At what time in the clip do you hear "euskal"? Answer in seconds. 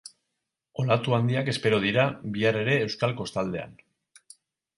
2.87-3.15